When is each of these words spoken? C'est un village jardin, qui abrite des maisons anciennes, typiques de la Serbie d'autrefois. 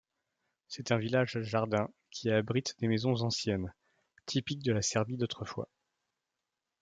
C'est 0.67 0.91
un 0.91 0.97
village 0.97 1.39
jardin, 1.43 1.87
qui 2.09 2.31
abrite 2.31 2.75
des 2.79 2.87
maisons 2.87 3.21
anciennes, 3.23 3.71
typiques 4.25 4.63
de 4.63 4.73
la 4.73 4.81
Serbie 4.81 5.15
d'autrefois. 5.15 5.69